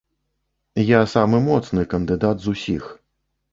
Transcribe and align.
Я 0.83 1.01
самы 1.13 1.43
моцны 1.49 1.85
кандыдат 1.93 2.37
з 2.49 2.57
усіх. 2.57 2.83